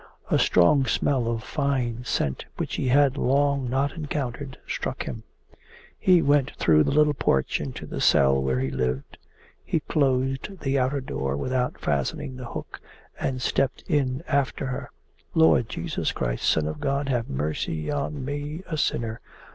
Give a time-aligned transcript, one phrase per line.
[0.31, 5.21] A strong smell of fine scent, which he had long not encountered, struck him.
[6.03, 9.19] She went through the little porch into the cell where he lived.
[9.63, 12.79] He closed the outer door without fastening the hook,
[13.19, 14.89] and stepped in after her.
[15.35, 19.21] 'Lord Jesus Christ, Son of God, have mercy on me a sinner!